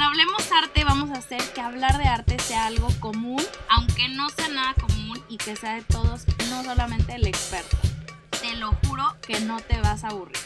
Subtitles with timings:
[0.00, 4.30] en Hablemos Arte vamos a hacer que hablar de arte sea algo común, aunque no
[4.30, 7.76] sea nada común y que sea de todos, no solamente el experto.
[8.40, 10.38] Te lo juro que no te vas a aburrir.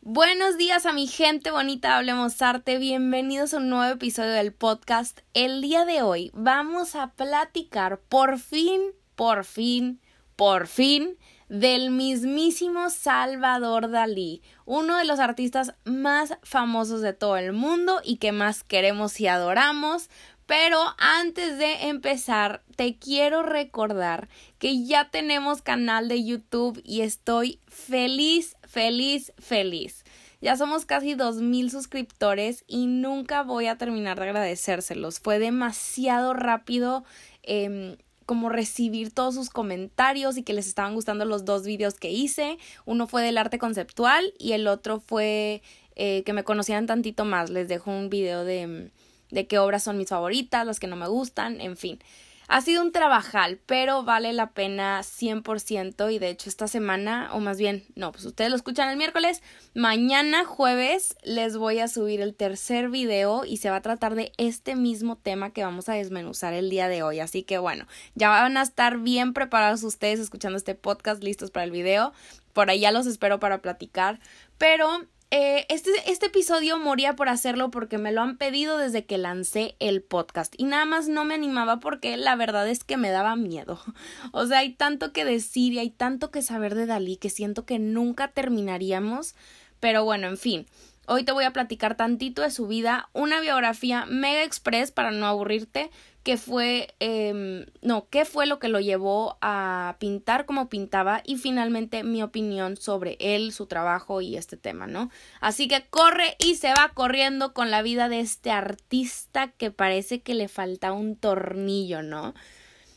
[0.00, 5.20] Buenos días a mi gente bonita, Hablemos Arte, bienvenidos a un nuevo episodio del podcast.
[5.32, 8.80] El día de hoy vamos a platicar por fin,
[9.14, 10.00] por fin,
[10.34, 11.16] por fin
[11.48, 18.16] del mismísimo Salvador Dalí, uno de los artistas más famosos de todo el mundo y
[18.16, 20.10] que más queremos y adoramos.
[20.46, 27.60] Pero antes de empezar, te quiero recordar que ya tenemos canal de YouTube y estoy
[27.66, 30.04] feliz, feliz, feliz.
[30.40, 35.18] Ya somos casi dos mil suscriptores y nunca voy a terminar de agradecérselos.
[35.18, 37.04] Fue demasiado rápido
[37.42, 42.10] eh, como recibir todos sus comentarios y que les estaban gustando los dos videos que
[42.10, 42.58] hice.
[42.84, 45.62] Uno fue del arte conceptual y el otro fue
[45.94, 47.50] eh, que me conocieran tantito más.
[47.50, 48.90] Les dejo un video de,
[49.30, 52.00] de qué obras son mis favoritas, las que no me gustan, en fin.
[52.48, 57.40] Ha sido un trabajal, pero vale la pena 100% y de hecho esta semana, o
[57.40, 59.42] más bien, no, pues ustedes lo escuchan el miércoles,
[59.74, 64.32] mañana jueves les voy a subir el tercer video y se va a tratar de
[64.36, 67.18] este mismo tema que vamos a desmenuzar el día de hoy.
[67.18, 71.64] Así que bueno, ya van a estar bien preparados ustedes escuchando este podcast, listos para
[71.64, 72.12] el video.
[72.52, 74.20] Por ahí ya los espero para platicar,
[74.56, 79.18] pero eh, este, este episodio moría por hacerlo porque me lo han pedido desde que
[79.18, 83.10] lancé el podcast y nada más no me animaba porque la verdad es que me
[83.10, 83.80] daba miedo.
[84.32, 87.64] O sea, hay tanto que decir y hay tanto que saber de Dalí que siento
[87.64, 89.34] que nunca terminaríamos.
[89.80, 90.66] Pero bueno, en fin.
[91.08, 95.26] Hoy te voy a platicar tantito de su vida, una biografía mega express para no
[95.26, 95.90] aburrirte,
[96.26, 101.36] qué fue, eh, no, qué fue lo que lo llevó a pintar como pintaba y
[101.36, 105.08] finalmente mi opinión sobre él, su trabajo y este tema, ¿no?
[105.40, 110.20] Así que corre y se va corriendo con la vida de este artista que parece
[110.20, 112.34] que le falta un tornillo, ¿no?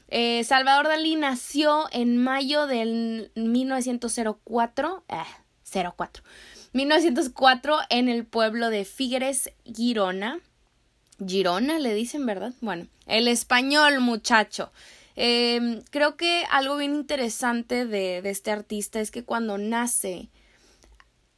[0.07, 6.23] Eh, Salvador Dalí nació en mayo del 1904, eh, 04,
[6.73, 10.40] 1904 en el pueblo de Figueres, Girona,
[11.25, 12.53] Girona, le dicen, ¿verdad?
[12.62, 14.72] Bueno, el español, muchacho.
[15.16, 20.29] Em, creo que algo bien interesante de, de este artista es que cuando nace,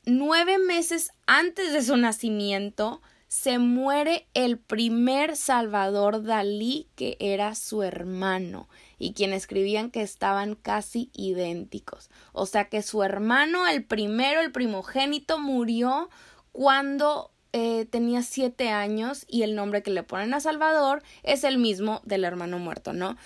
[0.05, 7.81] nueve meses antes de su nacimiento, se muere el primer Salvador Dalí, que era su
[7.81, 8.67] hermano,
[8.99, 12.09] y quien escribían que estaban casi idénticos.
[12.33, 16.09] O sea que su hermano, el primero, el primogénito, murió
[16.51, 21.57] cuando eh, tenía siete años y el nombre que le ponen a Salvador es el
[21.57, 23.17] mismo del hermano muerto, ¿no?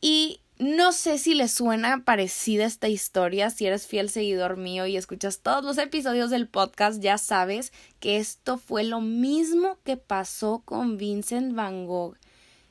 [0.00, 4.96] Y no sé si le suena parecida esta historia, si eres fiel seguidor mío y
[4.96, 10.62] escuchas todos los episodios del podcast, ya sabes que esto fue lo mismo que pasó
[10.64, 12.16] con Vincent Van Gogh.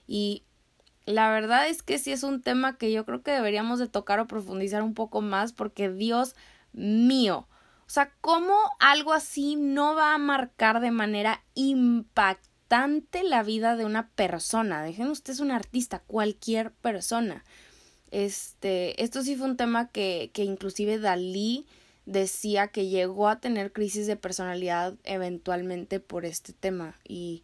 [0.08, 0.44] Y
[1.06, 4.20] la verdad es que sí es un tema que yo creo que deberíamos de tocar
[4.20, 6.36] o profundizar un poco más porque Dios
[6.72, 7.48] mío,
[7.92, 13.84] o sea, ¿cómo algo así no va a marcar de manera impactante la vida de
[13.84, 14.82] una persona?
[14.82, 17.44] Dejen ustedes un artista, cualquier persona.
[18.10, 21.66] Este, esto sí fue un tema que, que inclusive Dalí
[22.06, 26.98] decía que llegó a tener crisis de personalidad eventualmente por este tema.
[27.06, 27.44] Y,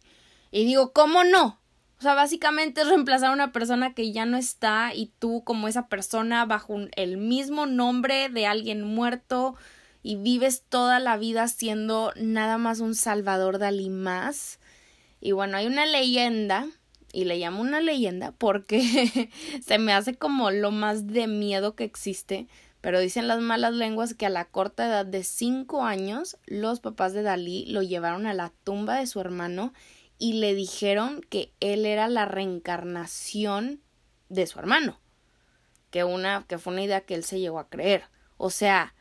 [0.50, 1.60] y digo, ¿cómo no?
[1.98, 5.68] O sea, básicamente es reemplazar a una persona que ya no está y tú como
[5.68, 9.56] esa persona bajo el mismo nombre de alguien muerto
[10.02, 14.58] y vives toda la vida siendo nada más un Salvador Dalí más.
[15.20, 16.68] Y bueno, hay una leyenda,
[17.12, 19.30] y le llamo una leyenda porque
[19.64, 22.46] se me hace como lo más de miedo que existe,
[22.80, 27.12] pero dicen las malas lenguas que a la corta edad de cinco años los papás
[27.12, 29.72] de Dalí lo llevaron a la tumba de su hermano
[30.18, 33.80] y le dijeron que él era la reencarnación
[34.28, 35.00] de su hermano.
[35.90, 38.04] Que una, que fue una idea que él se llegó a creer.
[38.36, 38.94] O sea,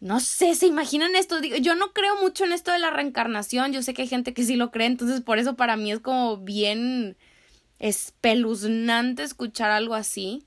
[0.00, 1.40] no sé, ¿se imaginan esto?
[1.40, 4.44] Yo no creo mucho en esto de la reencarnación, yo sé que hay gente que
[4.44, 7.16] sí lo cree, entonces por eso para mí es como bien
[7.78, 10.46] espeluznante escuchar algo así.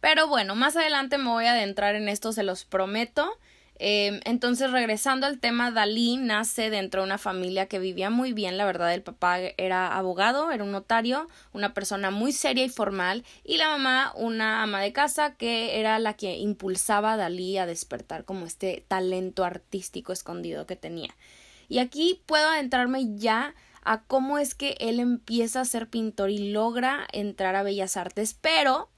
[0.00, 3.30] Pero bueno, más adelante me voy a adentrar en esto, se los prometo.
[3.80, 8.56] Em, entonces, regresando al tema, Dalí nace dentro de una familia que vivía muy bien,
[8.56, 13.24] la verdad, el papá era abogado, era un notario, una persona muy seria y formal,
[13.44, 17.66] y la mamá una ama de casa que era la que impulsaba a Dalí a
[17.66, 21.14] despertar como este talento artístico escondido que tenía.
[21.68, 26.50] Y aquí puedo adentrarme ya a cómo es que él empieza a ser pintor y
[26.50, 28.88] logra entrar a Bellas Artes, pero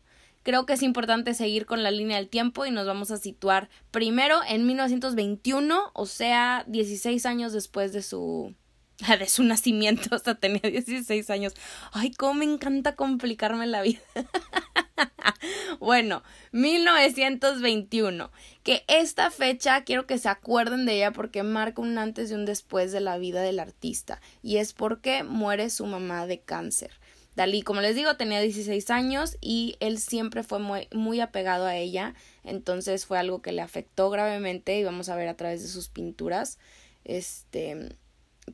[0.43, 3.69] Creo que es importante seguir con la línea del tiempo y nos vamos a situar
[3.91, 8.55] primero en 1921, o sea, 16 años después de su
[9.19, 11.55] de su nacimiento hasta tenía 16 años.
[11.93, 14.01] Ay, cómo me encanta complicarme la vida.
[15.81, 16.23] bueno,
[16.53, 18.31] 1921.
[18.63, 22.45] Que esta fecha quiero que se acuerden de ella porque marca un antes y un
[22.45, 24.21] después de la vida del artista.
[24.43, 26.91] Y es porque muere su mamá de cáncer.
[27.37, 31.77] Dalí, como les digo, tenía 16 años y él siempre fue muy, muy apegado a
[31.77, 32.15] ella.
[32.45, 35.89] Entonces fue algo que le afectó gravemente y vamos a ver a través de sus
[35.89, 36.59] pinturas.
[37.05, 37.97] Este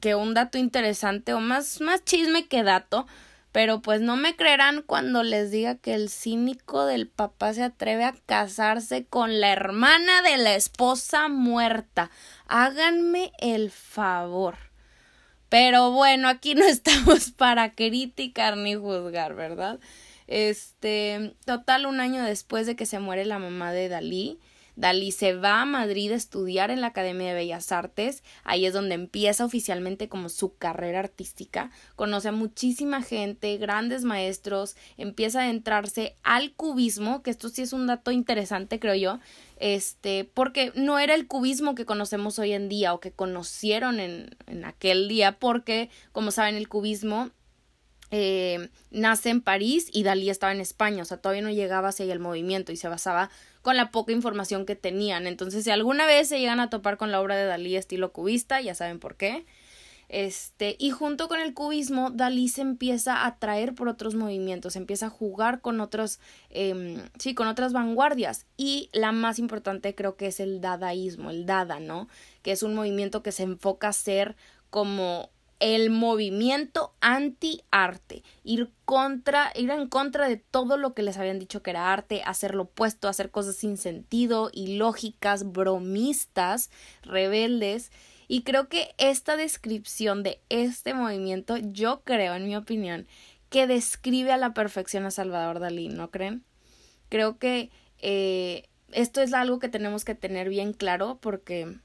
[0.00, 3.06] que un dato interesante o más, más chisme que dato,
[3.52, 8.04] pero pues no me creerán cuando les diga que el cínico del papá se atreve
[8.04, 12.10] a casarse con la hermana de la esposa muerta.
[12.46, 14.65] Háganme el favor.
[15.48, 19.78] Pero bueno, aquí no estamos para criticar ni juzgar, ¿verdad?
[20.26, 24.38] Este, total, un año después de que se muere la mamá de Dalí,
[24.76, 28.74] Dalí se va a Madrid a estudiar en la Academia de Bellas Artes, ahí es
[28.74, 35.44] donde empieza oficialmente como su carrera artística, conoce a muchísima gente, grandes maestros, empieza a
[35.44, 39.18] adentrarse al cubismo, que esto sí es un dato interesante creo yo,
[39.58, 44.36] este, porque no era el cubismo que conocemos hoy en día o que conocieron en,
[44.46, 47.30] en aquel día, porque como saben el cubismo
[48.10, 52.10] eh, nace en París y Dalí estaba en España, o sea, todavía no llegaba hacia
[52.12, 53.30] el movimiento y se basaba
[53.62, 55.26] con la poca información que tenían.
[55.26, 58.60] Entonces, si alguna vez se llegan a topar con la obra de Dalí estilo cubista,
[58.60, 59.44] ya saben por qué.
[60.08, 65.06] Este, y junto con el cubismo, Dalí se empieza a atraer por otros movimientos, empieza
[65.06, 66.20] a jugar con otros,
[66.50, 68.46] eh, sí, con otras vanguardias.
[68.56, 72.08] Y la más importante creo que es el dadaísmo, el dada, ¿no?
[72.42, 74.36] Que es un movimiento que se enfoca a ser
[74.70, 81.38] como el movimiento anti-arte, ir contra, ir en contra de todo lo que les habían
[81.38, 86.70] dicho que era arte, hacer lo opuesto, hacer cosas sin sentido, ilógicas, bromistas,
[87.02, 87.90] rebeldes.
[88.28, 93.06] Y creo que esta descripción de este movimiento, yo creo, en mi opinión,
[93.48, 96.44] que describe a la perfección a Salvador Dalí, ¿no creen?
[97.08, 101.78] Creo que eh, esto es algo que tenemos que tener bien claro porque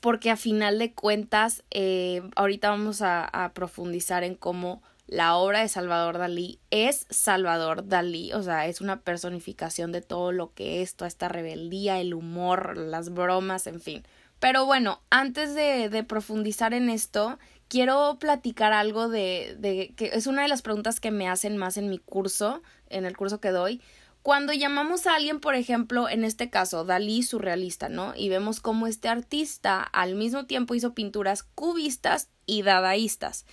[0.00, 5.68] porque a final de cuentas, eh, ahorita vamos a, profundizar en cómo la obra de
[5.68, 10.94] Salvador Dalí es Salvador Dalí, o sea, es una personificación de todo lo que es,
[10.94, 14.04] toda esta rebeldía, el humor, las bromas, en fin.
[14.38, 17.38] Pero bueno, antes de, de profundizar en esto,
[17.68, 21.76] quiero platicar algo de, de que es una de las preguntas que me hacen más
[21.76, 23.82] en mi curso, en el curso que doy,
[24.22, 28.12] cuando llamamos a alguien, por ejemplo, en este caso, Dalí surrealista, ¿no?
[28.14, 33.46] Y vemos cómo este artista al mismo tiempo hizo pinturas cubistas y dadaístas.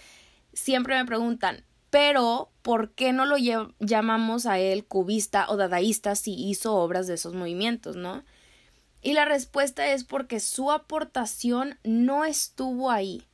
[0.51, 3.37] Siempre me preguntan, pero ¿por qué no lo
[3.79, 8.23] llamamos a él cubista o dadaísta si hizo obras de esos movimientos, ¿no?
[9.01, 13.26] Y la respuesta es porque su aportación no estuvo ahí.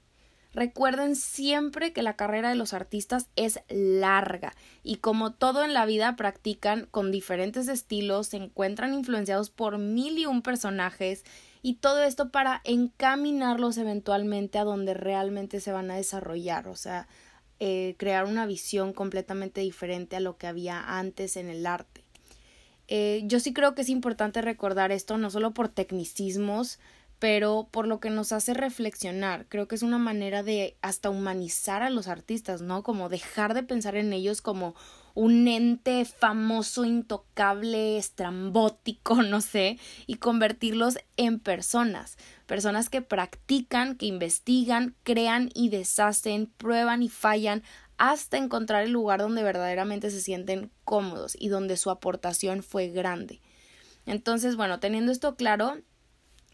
[0.53, 4.53] Recuerden siempre que la carrera de los artistas es larga
[4.83, 10.19] y como todo en la vida practican con diferentes estilos, se encuentran influenciados por mil
[10.19, 11.23] y un personajes
[11.63, 17.07] y todo esto para encaminarlos eventualmente a donde realmente se van a desarrollar, o sea,
[17.59, 22.03] eh, crear una visión completamente diferente a lo que había antes en el arte.
[22.89, 26.79] Eh, yo sí creo que es importante recordar esto, no solo por tecnicismos,
[27.23, 29.45] pero por lo que nos hace reflexionar.
[29.47, 32.83] Creo que es una manera de hasta humanizar a los artistas, ¿no?
[32.83, 34.75] Como dejar de pensar en ellos como
[35.13, 44.07] un ente famoso, intocable, estrambótico, no sé, y convertirlos en personas, personas que practican, que
[44.07, 47.63] investigan, crean y deshacen, prueban y fallan
[47.97, 53.39] hasta encontrar el lugar donde verdaderamente se sienten cómodos y donde su aportación fue grande.
[54.05, 55.77] Entonces, bueno, teniendo esto claro,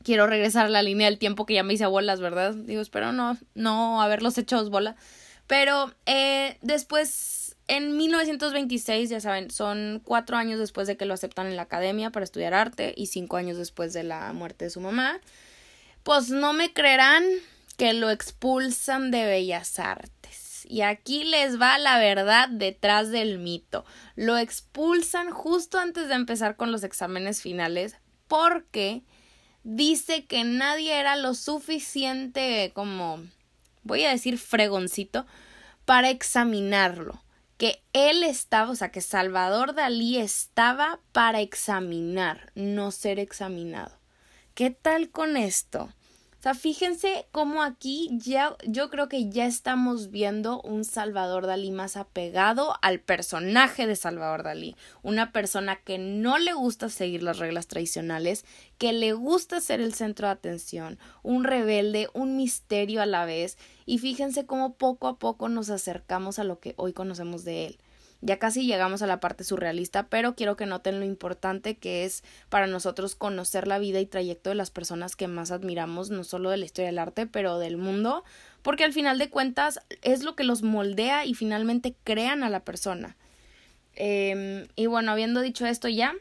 [0.03, 2.53] quiero regresar a la línea del tiempo que ya me hice bolas, ¿verdad?
[2.53, 4.95] Digo, espero no, no haberlos hecho bola.
[5.47, 11.47] Pero eh, después, en 1926, ya saben, son cuatro años después de que lo aceptan
[11.47, 14.79] en la academia para estudiar arte y cinco años después de la muerte de su
[14.79, 15.19] mamá,
[16.03, 17.23] pues no me creerán
[17.77, 20.65] que lo expulsan de Bellas Artes.
[20.67, 23.85] Y aquí les va la verdad detrás del mito.
[24.15, 27.95] Lo expulsan justo antes de empezar con los exámenes finales
[28.27, 29.01] porque
[29.69, 33.23] dice que nadie era lo suficiente como
[33.83, 35.27] voy a decir fregoncito
[35.85, 37.21] para examinarlo
[37.57, 43.91] que él estaba, o sea, que Salvador Dalí estaba para examinar, no ser examinado.
[44.55, 45.93] ¿Qué tal con esto?
[46.39, 51.69] O sea, fíjense cómo aquí ya yo creo que ya estamos viendo un Salvador Dalí
[51.69, 57.39] más apegado al personaje de Salvador Dalí, una persona que no le gusta seguir las
[57.39, 58.46] reglas tradicionales,
[58.77, 63.58] que le gusta ser el centro de atención, un rebelde, un misterio a la vez,
[63.86, 67.79] y fíjense cómo poco a poco nos acercamos a lo que hoy conocemos de él.
[68.21, 72.23] Ya casi llegamos a la parte surrealista, pero quiero que noten lo importante que es
[72.49, 76.49] para nosotros conocer la vida y trayecto de las personas que más admiramos, no solo
[76.49, 78.25] de la historia del arte, pero del mundo,
[78.61, 82.59] porque al final de cuentas es lo que los moldea y finalmente crean a la
[82.59, 83.15] persona.
[83.95, 86.13] Eh, y bueno, habiendo dicho esto ya,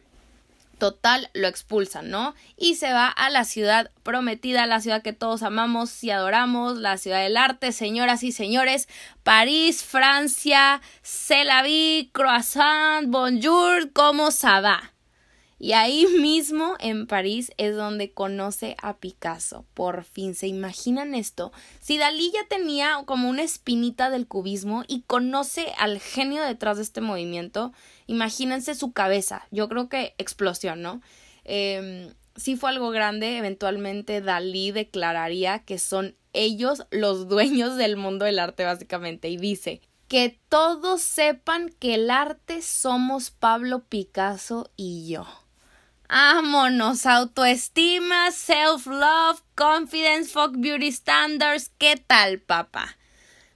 [0.79, 2.35] total lo expulsan, ¿no?
[2.57, 6.97] Y se va a la ciudad prometida, la ciudad que todos amamos y adoramos, la
[6.97, 8.89] ciudad del arte, señoras y señores,
[9.23, 11.45] París, Francia, C'est
[12.13, 14.98] croissant, bonjour, ¿cómo se va?
[15.59, 19.65] Y ahí mismo en París es donde conoce a Picasso.
[19.75, 21.53] Por fin, ¿se imaginan esto?
[21.81, 26.83] Si Dalí ya tenía como una espinita del cubismo y conoce al genio detrás de
[26.85, 27.73] este movimiento,
[28.07, 29.47] imagínense su cabeza.
[29.51, 31.01] Yo creo que explosión, ¿no?
[31.45, 38.25] Eh, si fue algo grande, eventualmente Dalí declararía que son ellos los dueños del mundo
[38.25, 45.07] del arte, básicamente, y dice que todos sepan que el arte somos Pablo Picasso y
[45.09, 45.27] yo.
[46.11, 52.97] Vámonos, autoestima, self-love, confidence, folk beauty standards, ¿qué tal, papá?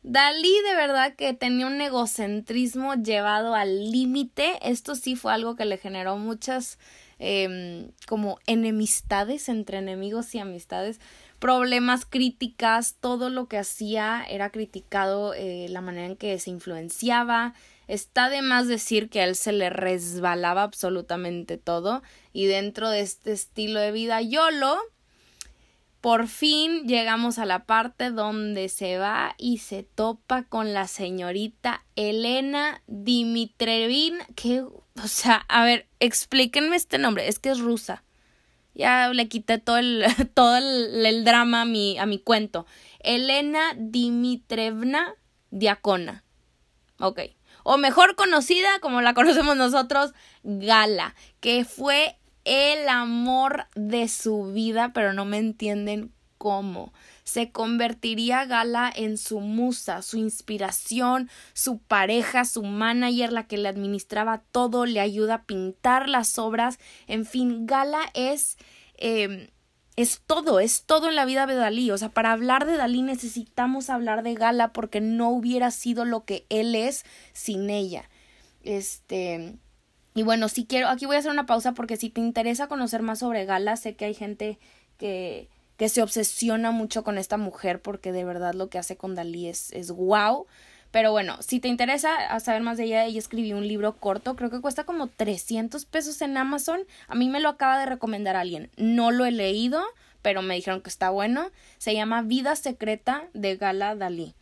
[0.03, 4.59] Dalí de verdad que tenía un egocentrismo llevado al límite.
[4.61, 6.79] Esto sí fue algo que le generó muchas
[7.19, 11.01] em, como enemistades entre enemigos y amistades,
[11.39, 17.55] problemas, críticas, todo lo que hacía era criticado, eh, la manera en que se influenciaba,
[17.93, 23.01] Está de más decir que a él se le resbalaba absolutamente todo y dentro de
[23.01, 24.79] este estilo de vida YOLO,
[26.01, 31.85] por fin llegamos a la parte donde se va y se topa con la señorita
[31.95, 38.05] Elena Dimitrevin, que, o sea, a ver, explíquenme este nombre, es que es rusa.
[38.75, 42.65] Ya le quité todo el, todo el, drama a mi, a mi cuento.
[43.01, 45.15] Elena Dimitrevna
[45.51, 46.25] Diacona.
[46.99, 47.21] Ok
[47.63, 54.93] o mejor conocida como la conocemos nosotros, Gala, que fue el amor de su vida,
[54.93, 56.93] pero no me entienden cómo.
[57.23, 63.69] Se convertiría Gala en su musa, su inspiración, su pareja, su manager, la que le
[63.69, 66.81] administraba todo, le ayuda a pintar las obras.
[67.07, 68.59] En fin, Gala es
[68.99, 69.51] eh,
[69.97, 71.91] es todo, es todo en la vida de Dalí.
[71.91, 76.25] O sea, para hablar de Dalí necesitamos hablar de Gala porque no hubiera sido lo
[76.25, 78.09] que él es sin ella.
[78.63, 79.57] Este.
[80.15, 83.03] Y bueno, si quiero, aquí voy a hacer una pausa porque si te interesa conocer
[83.03, 84.59] más sobre Gala, sé que hay gente
[84.99, 89.15] que, que se obsesiona mucho con esta mujer porque de verdad lo que hace con
[89.15, 90.47] Dalí es, es wow.
[90.93, 94.51] Pero bueno, si te interesa saber más de ella, ella escribió un libro corto, creo
[94.51, 96.83] que cuesta como 300 pesos en Amazon.
[97.09, 98.71] A mí me lo acaba de recomendar alguien.
[98.77, 99.83] No lo he leído,
[100.21, 101.51] pero me dijeron que está bueno.
[101.79, 104.35] Se llama Vida Secreta de Gala Dalí.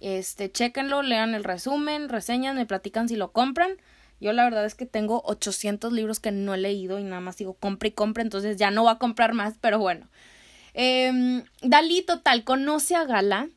[0.00, 3.72] Este, chéquenlo, lean el resumen, reseñan, me platican si lo compran.
[4.20, 7.36] Yo la verdad es que tengo 800 libros que no he leído y nada más
[7.36, 10.06] digo compre y compre, entonces ya no voy a comprar más, pero bueno.
[10.74, 13.48] Eh, Dalí total conoce a Gala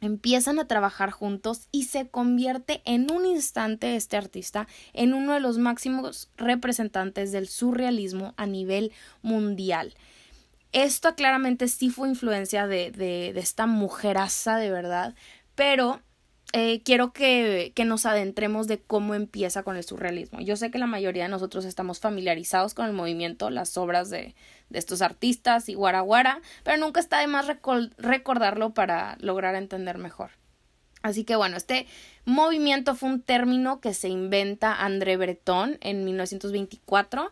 [0.00, 5.40] empiezan a trabajar juntos y se convierte en un instante este artista en uno de
[5.40, 8.92] los máximos representantes del surrealismo a nivel
[9.22, 9.94] mundial.
[10.72, 15.14] Esto claramente sí fue influencia de, de, de esta mujeraza de verdad,
[15.54, 16.00] pero
[16.52, 20.40] eh, quiero que, que, nos adentremos de cómo empieza con el surrealismo.
[20.40, 24.34] Yo sé que la mayoría de nosotros estamos familiarizados con el movimiento, las obras de,
[24.68, 27.46] de estos artistas y guaraguara, pero nunca está de más
[27.98, 30.30] recordarlo para lograr entender mejor.
[31.02, 31.86] Así que bueno, este
[32.24, 37.30] movimiento fue un término que se inventa André Breton en 1924.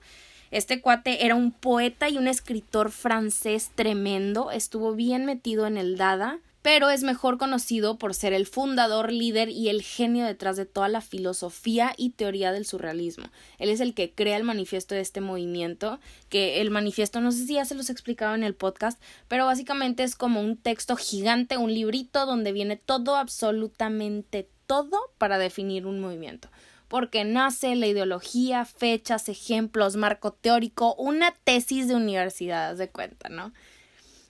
[0.51, 5.99] Este cuate era un poeta y un escritor francés tremendo, estuvo bien metido en el
[5.99, 10.67] Dada pero es mejor conocido por ser el fundador, líder y el genio detrás de
[10.67, 13.27] toda la filosofía y teoría del surrealismo.
[13.59, 17.47] Él es el que crea el manifiesto de este movimiento, que el manifiesto no sé
[17.47, 20.97] si ya se los he explicado en el podcast, pero básicamente es como un texto
[20.97, 26.49] gigante, un librito donde viene todo, absolutamente todo para definir un movimiento
[26.89, 33.53] porque nace la ideología, fechas, ejemplos, marco teórico, una tesis de universidad, de cuenta, ¿no?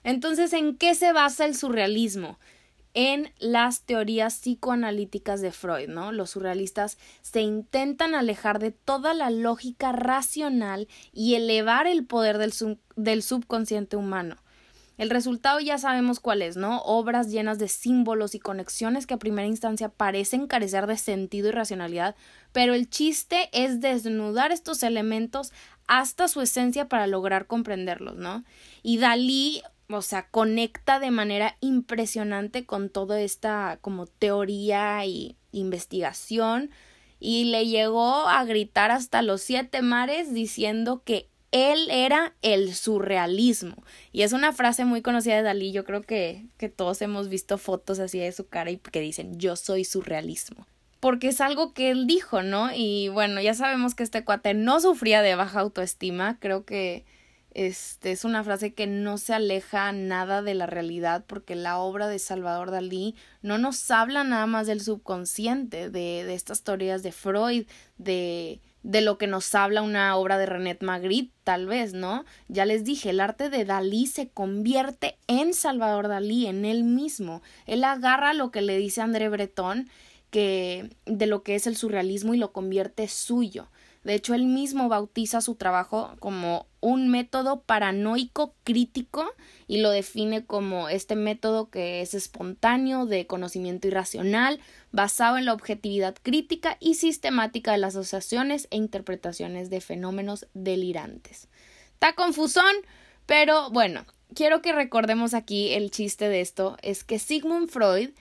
[0.09, 2.39] Entonces, ¿en qué se basa el surrealismo?
[2.95, 6.11] En las teorías psicoanalíticas de Freud, ¿no?
[6.11, 13.21] Los surrealistas se intentan alejar de toda la lógica racional y elevar el poder del,
[13.21, 14.37] subconsciente humano.
[14.97, 16.81] El resultado ya sabemos cuál es, ¿no?
[16.81, 21.51] Obras llenas de símbolos y conexiones que a primera instancia parecen carecer de sentido y
[21.51, 22.15] racionalidad,
[22.51, 25.53] pero el chiste es desnudar estos elementos
[25.85, 28.43] hasta su esencia para lograr comprenderlos, ¿no?
[28.81, 36.69] Y Dalí, o sea, conecta de manera impresionante con toda esta como teoría y investigación
[37.19, 43.83] y le llegó a gritar hasta los siete mares diciendo que él era el surrealismo.
[44.11, 45.71] Y es una frase muy conocida de Dalí.
[45.71, 49.39] Yo creo que, que todos hemos visto fotos así de su cara y que dicen
[49.39, 50.67] yo soy surrealismo.
[50.99, 52.69] Porque es algo que él dijo, ¿no?
[52.75, 56.37] Y bueno, ya sabemos que este cuate no sufría de baja autoestima.
[56.39, 57.05] Creo que
[57.67, 62.07] este es una frase que no se aleja nada de la realidad porque la obra
[62.07, 67.11] de Salvador Dalí no nos habla nada más del subconsciente, de, de estas teorías de
[67.11, 72.23] Freud, de, de lo que nos habla una obra de René Magritte, tal vez, ¿no?
[72.47, 77.41] Ya les dije, el arte de Dalí se convierte en Salvador Dalí, en él mismo.
[77.65, 79.89] Él agarra lo que le dice André Breton,
[80.29, 83.67] que de lo que es el surrealismo y lo convierte suyo.
[84.05, 89.25] De hecho, él mismo bautiza su trabajo como un método paranoico crítico
[89.67, 94.59] y lo define como este método que es espontáneo, de conocimiento irracional,
[94.91, 101.47] basado en la objetividad crítica y sistemática de las asociaciones e interpretaciones de fenómenos delirantes.
[101.93, 102.73] Está confusón,
[103.25, 108.11] pero bueno, quiero que recordemos aquí el chiste de esto, es que Sigmund Freud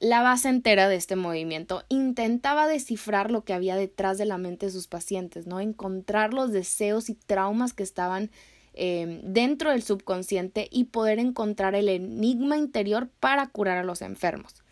[0.00, 4.66] la base entera de este movimiento intentaba descifrar lo que había detrás de la mente
[4.66, 5.60] de sus pacientes, ¿no?
[5.60, 8.30] Encontrar los deseos y traumas que estaban
[8.74, 14.63] eh, dentro del subconsciente y poder encontrar el enigma interior para curar a los enfermos.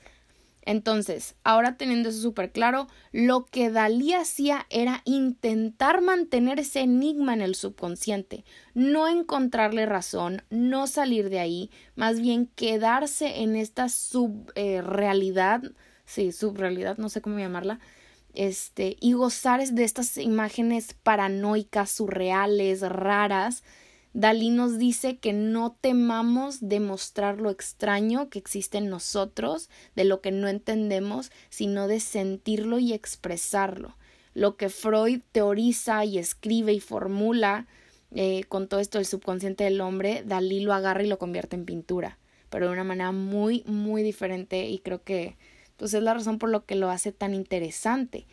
[0.64, 7.34] Entonces, ahora teniendo eso súper claro, lo que Dalí hacía era intentar mantener ese enigma
[7.34, 13.88] en el subconsciente, no encontrarle razón, no salir de ahí, más bien quedarse en esta
[13.88, 15.70] subrealidad, eh,
[16.04, 17.80] sí, subrealidad, no sé cómo llamarla,
[18.34, 23.64] este, y gozar de estas imágenes paranoicas, surreales, raras,
[24.14, 30.20] Dalí nos dice que no temamos demostrar lo extraño que existe en nosotros, de lo
[30.20, 33.96] que no entendemos, sino de sentirlo y expresarlo.
[34.34, 37.66] Lo que Freud teoriza y escribe y formula
[38.14, 41.64] eh, con todo esto del subconsciente del hombre, Dalí lo agarra y lo convierte en
[41.64, 42.18] pintura,
[42.50, 45.36] pero de una manera muy, muy diferente y creo que
[45.78, 48.26] pues es la razón por lo que lo hace tan interesante.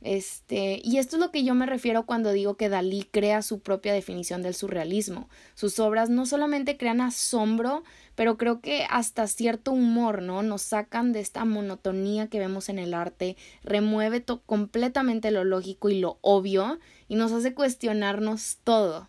[0.00, 3.60] Este, y esto es lo que yo me refiero cuando digo que Dalí crea su
[3.60, 5.28] propia definición del surrealismo.
[5.54, 7.82] Sus obras no solamente crean asombro,
[8.14, 10.42] pero creo que hasta cierto humor, ¿no?
[10.42, 15.98] Nos sacan de esta monotonía que vemos en el arte, remueve completamente lo lógico y
[15.98, 19.08] lo obvio y nos hace cuestionarnos todo.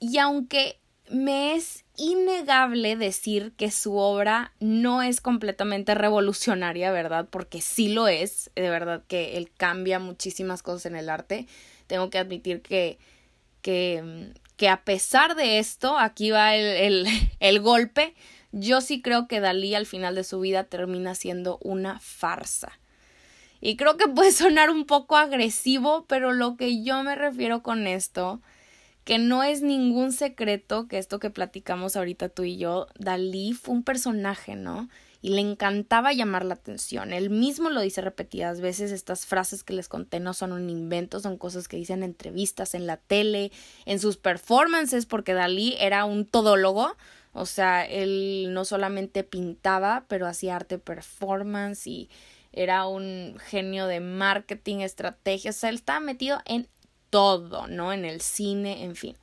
[0.00, 7.28] Y aunque me es innegable decir que su obra no es completamente revolucionaria, ¿verdad?
[7.30, 11.46] Porque sí lo es, de verdad que él cambia muchísimas cosas en el arte.
[11.86, 12.98] Tengo que admitir que,
[13.62, 17.06] que, que a pesar de esto, aquí va el, el,
[17.40, 18.14] el golpe,
[18.52, 22.78] yo sí creo que Dalí al final de su vida termina siendo una farsa.
[23.60, 27.86] Y creo que puede sonar un poco agresivo, pero lo que yo me refiero con
[27.86, 28.40] esto
[29.04, 33.74] que no es ningún secreto que esto que platicamos ahorita tú y yo, Dalí fue
[33.74, 34.88] un personaje, ¿no?
[35.20, 37.12] Y le encantaba llamar la atención.
[37.12, 41.20] Él mismo lo dice repetidas veces, estas frases que les conté no son un invento,
[41.20, 43.52] son cosas que dicen en entrevistas, en la tele,
[43.86, 46.94] en sus performances, porque Dalí era un todólogo,
[47.32, 52.08] o sea, él no solamente pintaba, pero hacía arte performance y
[52.52, 56.68] era un genio de marketing, estrategia, o sea, él estaba metido en
[57.14, 57.92] todo, ¿no?
[57.92, 59.16] En el cine, en fin.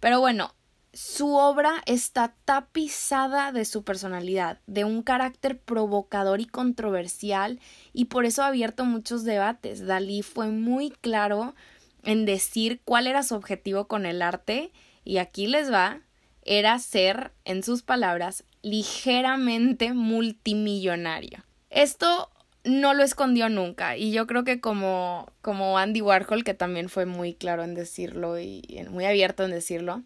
[0.00, 0.54] Pero bueno,
[0.94, 7.60] su obra está tapizada de su personalidad, de un carácter provocador y controversial,
[7.92, 9.86] y por eso ha abierto muchos debates.
[9.86, 11.54] Dalí fue muy claro
[12.02, 14.72] en decir cuál era su objetivo con el arte,
[15.04, 16.00] y aquí les va,
[16.46, 21.44] era ser, en sus palabras, ligeramente multimillonario.
[21.68, 22.30] Esto
[22.64, 27.06] no lo escondió nunca y yo creo que como, como Andy Warhol, que también fue
[27.06, 30.02] muy claro en decirlo y muy abierto en decirlo,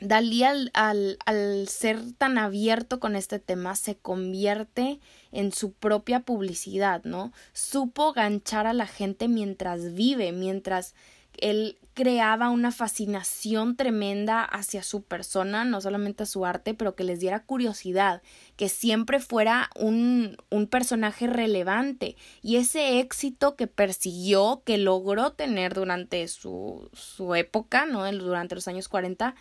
[0.00, 4.98] Dalí al, al, al, ser tan abierto con este tema se convierte
[5.30, 7.34] en su propia publicidad, ¿no?
[7.52, 10.94] Supo ganchar a la gente mientras vive, mientras
[11.40, 17.04] él creaba una fascinación tremenda hacia su persona, no solamente a su arte, pero que
[17.04, 18.22] les diera curiosidad,
[18.56, 22.16] que siempre fuera un, un personaje relevante.
[22.42, 28.10] Y ese éxito que persiguió, que logró tener durante su, su época, ¿no?
[28.12, 29.34] Durante los años 40,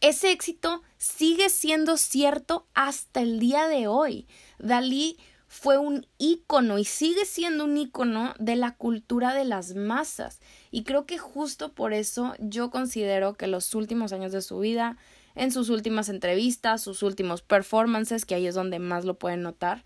[0.00, 4.26] ese éxito sigue siendo cierto hasta el día de hoy.
[4.58, 5.16] Dalí
[5.52, 10.40] fue un ícono y sigue siendo un ícono de la cultura de las masas.
[10.70, 14.96] Y creo que justo por eso yo considero que los últimos años de su vida,
[15.34, 19.84] en sus últimas entrevistas, sus últimos performances, que ahí es donde más lo pueden notar,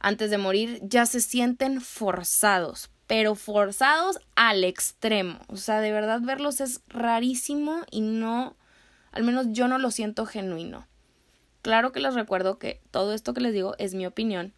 [0.00, 5.40] antes de morir, ya se sienten forzados, pero forzados al extremo.
[5.48, 8.54] O sea, de verdad verlos es rarísimo y no
[9.12, 10.86] al menos yo no lo siento genuino.
[11.62, 14.52] Claro que les recuerdo que todo esto que les digo es mi opinión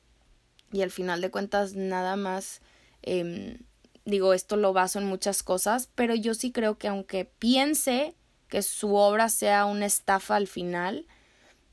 [0.73, 2.61] y al final de cuentas nada más
[3.03, 3.59] em,
[4.05, 8.15] digo esto lo baso en muchas cosas, pero yo sí creo que aunque piense
[8.49, 11.07] que su obra sea una estafa al final,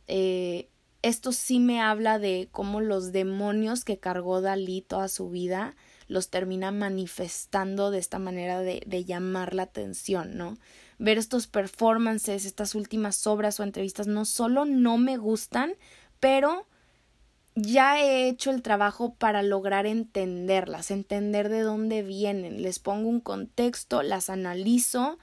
[0.08, 0.70] eh,
[1.02, 5.76] esto sí me habla de cómo los demonios que cargó Dalí toda su vida
[6.08, 10.58] los termina manifestando de esta manera de, de llamar la atención, ¿no?
[11.00, 15.74] ver estos performances, estas últimas obras o entrevistas, no solo no me gustan,
[16.20, 16.68] pero
[17.62, 23.20] ya he hecho el trabajo para lograr entenderlas, entender de dónde vienen, les pongo un
[23.20, 25.18] contexto, las analizo,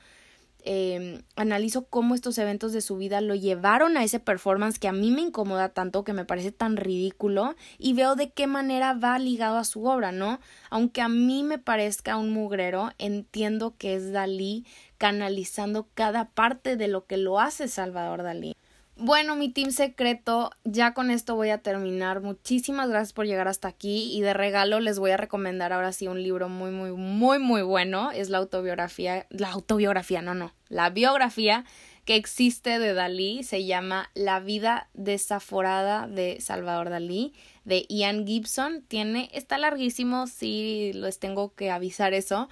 [0.69, 4.93] Em, analizo cómo estos eventos de su vida lo llevaron a ese performance que a
[4.93, 9.17] mí me incomoda tanto, que me parece tan ridículo, y veo de qué manera va
[9.21, 10.41] ligado a su obra, ¿no?
[10.69, 14.67] Aunque a mí me parezca un mugrero, entiendo que es Dalí
[14.99, 18.57] canalizando cada parte de lo que lo hace Salvador Dalí.
[18.99, 22.23] Bueno, mi team secreto, ya con esto voy a terminar.
[22.23, 26.09] Muchísimas gracias por llegar hasta aquí y de regalo les voy a recomendar ahora sí
[26.09, 28.11] un libro muy, muy, muy, muy bueno.
[28.11, 31.67] Es la autobiografía, la autobiografía, no, no, la biografía
[32.07, 33.43] que existe de Dalí.
[33.43, 37.35] Se llama La vida desaforada de Salvador Dalí,
[37.67, 38.81] de Ian Gibson.
[38.89, 42.49] Tiene, está larguísimo, sí, les tengo que avisar eso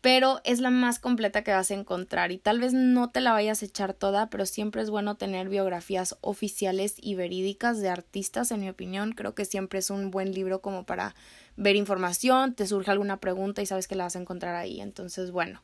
[0.00, 3.32] pero es la más completa que vas a encontrar y tal vez no te la
[3.32, 8.50] vayas a echar toda, pero siempre es bueno tener biografías oficiales y verídicas de artistas,
[8.50, 11.14] en mi opinión, creo que siempre es un buen libro como para
[11.56, 15.30] ver información, te surge alguna pregunta y sabes que la vas a encontrar ahí, entonces
[15.32, 15.62] bueno,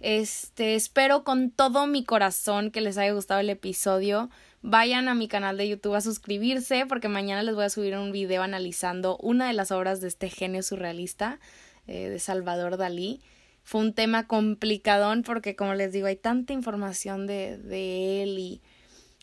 [0.00, 4.28] este espero con todo mi corazón que les haya gustado el episodio.
[4.60, 8.12] Vayan a mi canal de YouTube a suscribirse porque mañana les voy a subir un
[8.12, 11.38] video analizando una de las obras de este genio surrealista
[11.86, 13.20] eh, de Salvador Dalí
[13.64, 18.60] fue un tema complicadón porque, como les digo, hay tanta información de, de él y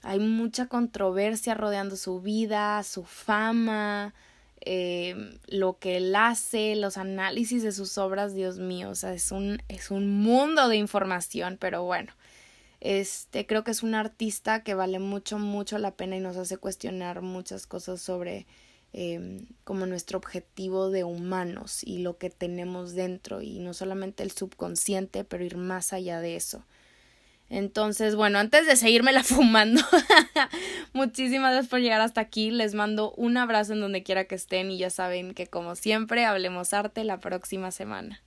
[0.03, 4.13] hay mucha controversia rodeando su vida, su fama,
[4.61, 5.15] eh,
[5.47, 9.61] lo que él hace, los análisis de sus obras, Dios mío, o sea, es un,
[9.69, 12.13] es un mundo de información, pero bueno,
[12.79, 16.57] este, creo que es un artista que vale mucho, mucho la pena y nos hace
[16.57, 18.45] cuestionar muchas cosas sobre
[18.93, 24.31] Em, como nuestro objetivo de humanos y lo que tenemos dentro y no solamente el
[24.31, 26.65] subconsciente, pero ir más allá de eso.
[27.49, 29.81] Entonces, bueno, antes de seguirme la fumando,
[30.93, 32.51] muchísimas gracias por llegar hasta aquí.
[32.51, 36.25] Les mando un abrazo en donde quiera que estén y ya saben que como siempre,
[36.25, 38.21] hablemos arte la próxima semana.